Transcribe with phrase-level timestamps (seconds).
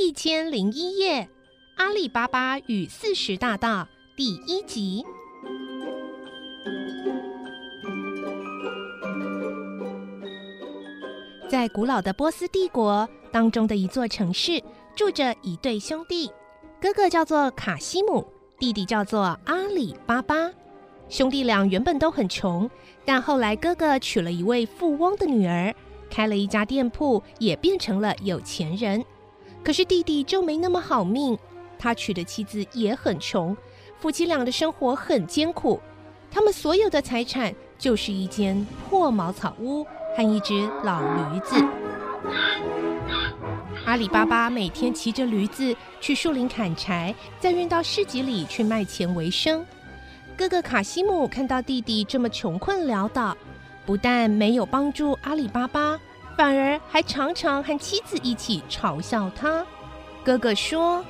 [0.00, 1.22] 一千零一夜，
[1.74, 3.82] 《阿里巴巴与四十大盗》
[4.16, 5.04] 第一集。
[11.48, 14.62] 在古老的波斯帝国当中的一座城市，
[14.94, 16.30] 住着一对兄弟，
[16.80, 18.24] 哥哥叫做卡西姆，
[18.56, 20.48] 弟弟叫做阿里巴巴。
[21.08, 22.70] 兄弟俩原本都很穷，
[23.04, 25.74] 但后来哥哥娶了一位富翁的女儿，
[26.08, 29.04] 开了一家店铺，也变成了有钱人。
[29.62, 31.38] 可是弟弟就没那么好命，
[31.78, 33.56] 他娶的妻子也很穷，
[33.98, 35.80] 夫妻俩的生活很艰苦。
[36.30, 39.84] 他们所有的财产就是一间破茅草屋
[40.16, 41.56] 和一只老驴子。
[43.86, 49.64] 阿里巴巴每天骑着驴子去树林砍柴，再运到市集里去卖钱为生。
[50.36, 53.36] 哥哥卡西姆看到弟弟这么穷困潦倒，
[53.86, 55.98] 不但没有帮助阿里巴巴，
[56.38, 59.66] 反而还常常和妻子一起嘲笑他。
[60.24, 61.04] 哥哥说：“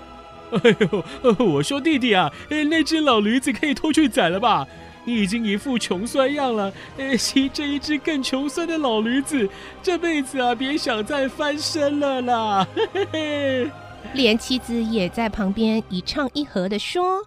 [0.51, 4.67] 哎呦，我说弟弟啊，那只老驴子可以偷去宰了吧？
[5.05, 6.73] 你已经一副穷酸样了，
[7.19, 9.47] 骑这一只更穷酸的老驴子，
[9.83, 13.71] 这辈子啊，别想再翻身了啦！”嘿嘿
[14.15, 17.23] 连妻子也在旁边一唱一和的说。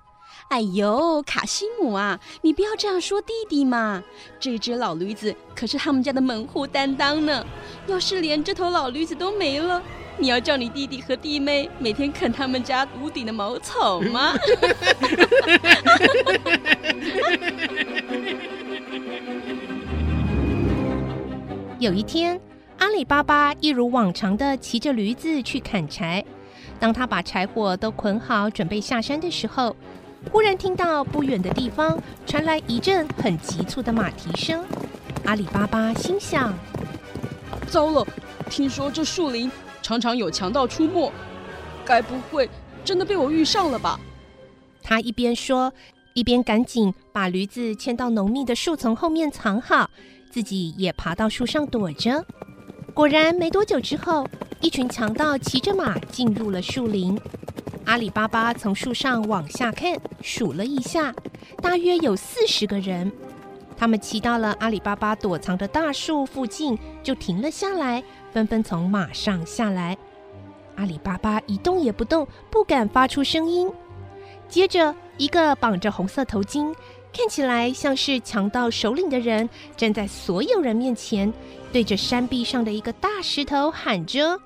[0.52, 4.04] 哎呦，卡西姆啊，你不要这样说弟弟嘛！
[4.38, 7.46] 这只老驴子可是他们家的门户担当呢。
[7.88, 9.82] 要是连这头老驴子都没了，
[10.18, 14.34] 你要叫你弟弟和弟妹每天啃他们家屋顶的茅草吗？
[21.80, 22.38] 有一天，
[22.80, 26.26] 阿里巴巴一如往常的骑着驴子去砍柴。
[26.78, 29.74] 当他把柴火都捆好，准备下山的时候，
[30.30, 34.64] 忽然听到不远的地方传来一阵很急促的马蹄声，
[35.26, 36.54] 阿里巴巴心想：
[37.68, 38.06] 糟了，
[38.50, 41.12] 听说这树林常常有强盗出没，
[41.84, 42.50] 该不会
[42.86, 44.00] 真的被我遇上了吧？
[44.84, 45.74] 他一边说，
[46.14, 49.90] 一边赶紧把驴子牵到浓密的树丛后面藏好，
[50.30, 52.24] 自己也爬到树上躲着。
[52.94, 54.28] 果然，没多久之后，
[54.62, 57.20] 一群强盗骑着马进入了树林。
[57.86, 61.14] 阿里巴巴从树上往下看，数了一下，
[61.62, 63.12] 大约有四十个人。
[63.75, 69.97] 他们骑到了阿里巴巴躲藏的大树附近，就停了下来，纷纷从马上下来。
[70.75, 73.69] 阿里巴巴一动也不动，不敢发出声音。
[74.48, 76.74] 接着，一个绑着红色头巾、
[77.12, 81.34] 看起来像是强盗首领的人，站在所有人面前，
[81.74, 84.40] 对着山壁上的一个大石头喊着：“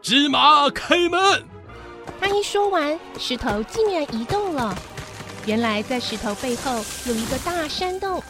[0.00, 1.44] 芝麻开门！”
[2.20, 4.74] 他一说完，石头竟然移动了。
[5.44, 8.22] 原来在石头背后有一个大山洞，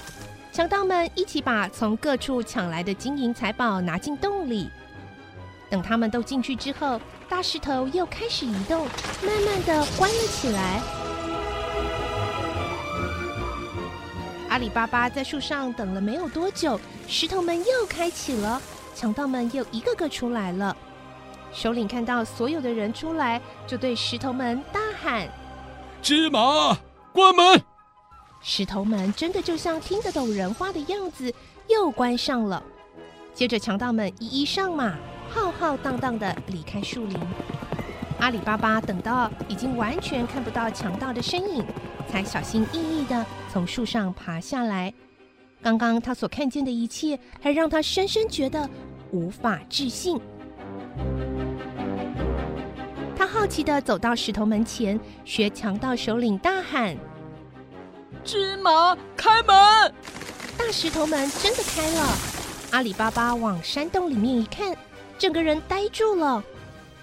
[0.51, 4.71] 强盗们一起把从各处抢来的金银财宝拿进洞里。
[5.71, 8.87] 等他们都进去之后，大石头又开始移动，
[9.23, 10.83] 慢慢的关了起来。
[14.49, 16.79] 阿里巴巴在树上等了没有多久，
[17.09, 18.61] 石头们又开启了，
[18.95, 20.77] 强盗们又一个个出来了。
[21.53, 25.29] 首领看到所有的人出来，就对石头门大喊
[26.01, 26.79] ：“芝麻，
[27.13, 27.63] 关门！”
[28.41, 31.33] 石头门真的就像听得懂人话的样子，
[31.69, 32.63] 又关上了。
[33.35, 34.97] 接着，强盗们一一上马，
[35.31, 37.19] 浩浩荡荡的离开树林。
[38.19, 41.65] 阿里巴巴等到已经完全看不到强盗的身影，
[42.11, 44.93] 才小心翼翼的从树上爬下来。
[45.63, 48.69] 刚刚他所看见的一切，还让他深深觉得
[49.13, 50.21] 无法置信。
[53.33, 56.95] 好奇的走到石头门前，学强盗首领大喊
[58.23, 59.55] ：“芝麻，开门！”
[60.59, 62.15] 大石头门真的开了。
[62.73, 64.77] 阿里巴巴往山洞里面一看，
[65.19, 66.45] 整个人呆住了。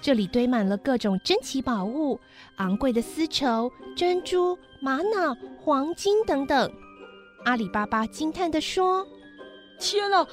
[0.00, 2.18] 这里堆满了各种珍奇宝物，
[2.56, 6.72] 昂贵的丝绸、珍珠、玛瑙、黄金等等。
[7.44, 9.04] 阿里巴巴惊叹的说
[9.80, 10.24] ：“天啊，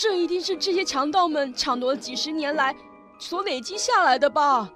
[0.00, 2.74] 这一定是这些强盗们抢夺了几十年来
[3.18, 4.72] 所累积下来的吧？”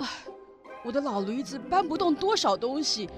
[0.00, 0.08] 唉，
[0.82, 3.08] 我的老驴子搬不动多少东西，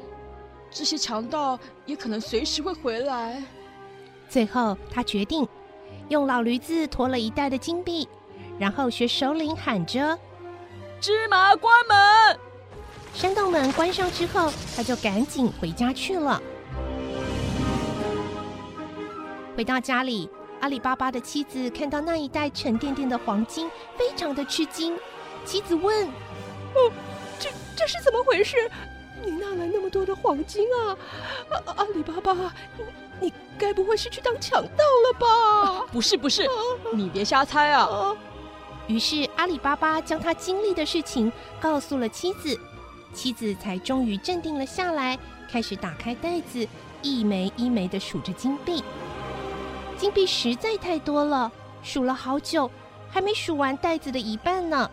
[0.69, 3.43] 这些强盗也可能随时会回来。
[4.29, 5.46] 最后，他决定
[6.08, 8.08] 用老驴子驮了一袋的金币，
[8.58, 10.19] 然后学首领喊着
[11.00, 12.38] ：“芝麻关门！”
[13.14, 16.43] 山洞门关上之后，他就赶紧回家去了。
[19.56, 20.28] 回到家里，
[20.61, 24.99] 阿里巴巴的妻子看到那一袋沉甸甸的黄金，非常的吃惊。
[25.44, 26.08] 妻子问。
[26.74, 26.92] 哦，
[27.38, 28.56] 这这是怎么回事？
[29.24, 30.96] 你拿来那么多的黄金啊！
[31.50, 32.34] 阿阿里巴巴，
[32.76, 32.84] 你
[33.20, 35.86] 你该不会是去当强盗了吧？
[35.92, 36.48] 不是不是，
[36.92, 38.16] 你别瞎猜啊！
[38.88, 42.58] 于是阿里巴巴将他经历的事情告诉了妻子，
[43.14, 45.16] 妻子才终于镇定了下来，
[45.48, 46.66] 开始打开袋子，
[47.00, 48.82] 一枚一枚的数着金币。
[49.96, 51.52] 金币实在太多了，
[51.84, 52.68] 数了好久，
[53.08, 54.90] 还没数完袋子的一半呢。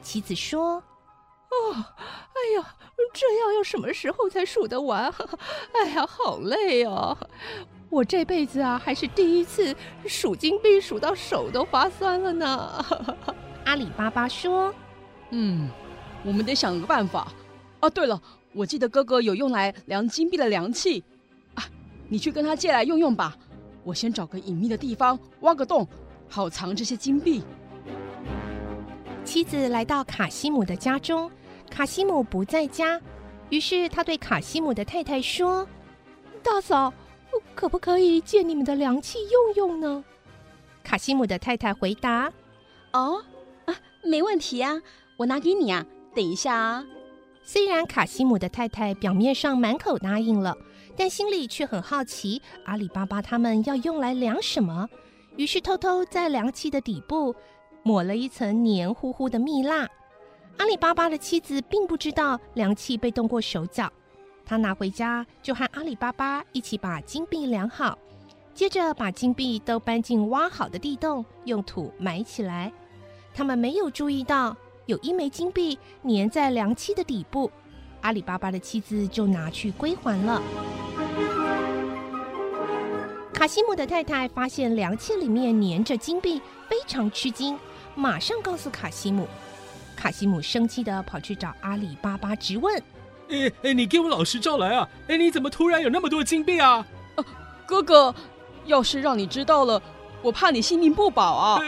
[0.00, 0.80] 妻子说
[1.50, 2.76] ：“哦，哎呀，
[3.12, 5.12] 这样要什么时候才数得完？
[5.72, 7.16] 哎呀，好累哦！
[7.90, 9.74] 我这辈子啊，还是第一次
[10.06, 12.84] 数金币数到手都发酸了呢。”
[13.64, 14.74] 阿里巴巴说
[15.30, 15.70] ：“嗯，
[16.22, 17.32] 我们得想个办法。
[17.80, 18.20] 哦，对了，
[18.52, 21.02] 我记得哥哥有用来量金币的量器
[21.54, 21.64] 啊，
[22.08, 23.36] 你去跟他借来用用吧。
[23.84, 25.88] 我先找个隐秘的地方挖个洞，
[26.28, 27.42] 好藏这些金币。”
[29.28, 31.30] 妻子来到卡西姆的家中，
[31.70, 32.98] 卡西姆不在家，
[33.50, 35.68] 于是他对卡西姆的太太说
[36.42, 36.90] ：“大嫂，
[37.54, 40.02] 可不可以借你们的凉气用用呢？”
[40.82, 42.32] 卡西姆的太太回答
[42.94, 43.22] ：“哦，
[43.66, 44.80] 啊，没问题啊，
[45.18, 45.84] 我拿给你啊，
[46.14, 46.86] 等一下啊。”
[47.44, 50.56] 虽然卡西姆的太太表面上满口答应了，
[50.96, 54.88] 但心里却很好奇阿里巴巴他们要用来量什么，
[55.36, 57.36] 于是偷偷在凉气的底部。
[57.88, 59.88] 抹了一层黏糊糊的蜜蜡。
[60.58, 63.90] 阿里巴巴的妻子并不知道量器被动过手脚，
[64.44, 67.98] 他拿回家就和阿里巴巴一起把金币量好，
[68.52, 72.70] 接着把金币都搬进挖好的地洞，用土埋起来。
[73.32, 74.54] 他们没有注意到
[74.84, 77.50] 有一枚金币粘在量器的底部，
[78.02, 80.42] 阿里巴巴的妻子就拿去归还了。
[83.32, 86.38] 卡西姆的太太发现量器里面粘着金币，
[86.68, 87.58] 非常吃惊。
[87.98, 89.26] 马上告诉卡西姆，
[89.96, 92.80] 卡西姆生气的跑去找阿里巴巴，直问
[93.28, 94.88] ：“哎哎，你给我老实招来啊！
[95.08, 96.86] 哎，你怎么突然有那么多金币啊？
[97.66, 98.14] 哥哥，
[98.66, 99.82] 要是让你知道了，
[100.22, 101.60] 我怕你性命不保啊！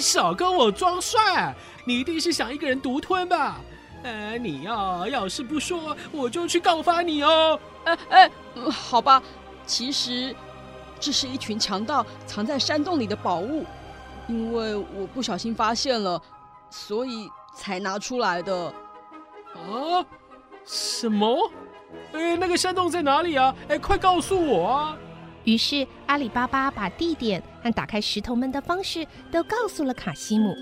[0.00, 1.54] 少跟我装帅，
[1.84, 3.60] 你一定是想一个人独吞吧？
[4.02, 7.60] 呃，你要要是不说，我就去告发你哦！
[7.84, 8.30] 哎哎，
[8.72, 9.22] 好吧，
[9.64, 10.34] 其实
[10.98, 13.64] 这是一群强盗藏在山洞里的宝物。”
[14.28, 16.20] 因为我不小心发现了，
[16.70, 18.72] 所以才拿出来的。
[19.54, 20.04] 啊？
[20.64, 21.50] 什么？
[22.12, 23.54] 哎，那个山洞在哪里啊？
[23.68, 24.96] 哎，快告诉我啊！
[25.44, 30.54] 于是阿里巴巴把地点和打开石头门的方式都告诉了卡西姆。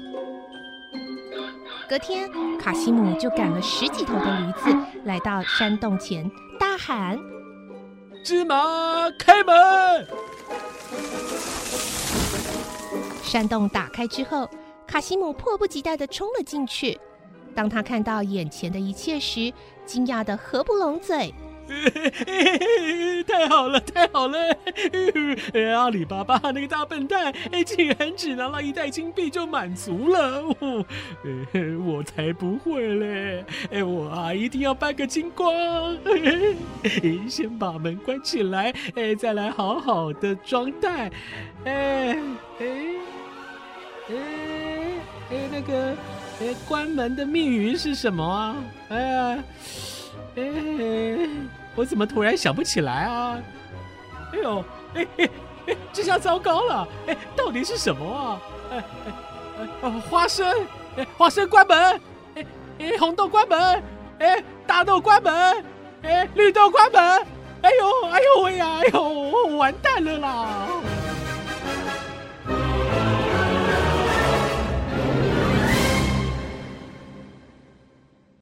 [1.89, 7.19] 隔天，卡西姆就赶了十几头的驴子来到山洞前，大喊
[8.25, 10.07] ：“芝麻，开门！”
[13.27, 14.49] 山洞打开之后，
[14.87, 16.99] 卡西姆迫不及待的冲了进去。
[17.55, 19.53] 当他看到眼前的一切时，
[19.85, 21.35] 惊讶的合不拢嘴。
[23.27, 24.39] 太好了，太好了！
[25.77, 27.35] 阿里巴巴那个大笨蛋，
[27.65, 30.45] 竟然只拿了一袋金币就满足了。
[31.85, 33.45] 我才不会嘞！
[33.83, 35.53] 我啊，一定要搬个金光。
[37.29, 38.73] 先把门关起来，
[39.19, 41.11] 再来好好的装袋。
[41.65, 42.17] 哎
[42.61, 42.96] 哎。
[44.09, 44.15] 哎
[45.31, 45.97] 哎，那个
[46.41, 48.57] 哎，关门的密语是什么啊？
[48.89, 49.39] 哎呀，
[50.37, 51.29] 哎，
[51.75, 53.39] 我怎么突然想不起来啊？
[54.33, 54.65] 哎呦，
[54.95, 55.29] 哎哎
[55.67, 56.89] 哎，这下糟糕了！
[57.09, 58.41] 哎，到底是什么啊？
[58.71, 60.47] 哎哎哎，花生，
[60.97, 62.01] 哎，花生关门，
[62.37, 62.47] 哎
[62.79, 63.83] 哎，红豆关门，
[64.21, 65.65] 哎，大豆关门，
[66.03, 67.03] 哎，绿豆关门，
[67.63, 70.47] 哎呦哎呦喂呀，哎呦，完蛋了啦！